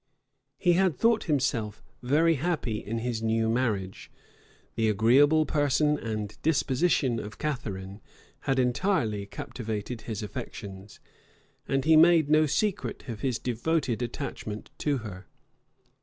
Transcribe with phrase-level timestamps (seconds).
[0.57, 4.09] He had thought himself very happy in his new marriage:
[4.73, 8.01] the agreeable person and disposition of Catharine
[8.49, 10.99] had entirely captivated his affections;
[11.67, 15.27] and he made no secret of his devoted attachment to her.